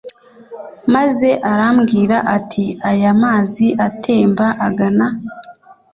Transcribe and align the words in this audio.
Maze 0.95 1.29
arambwira 1.51 2.17
ati 2.37 2.65
Aya 2.91 3.11
mazi 3.23 3.65
atemba 3.87 4.45
agana 4.67 5.07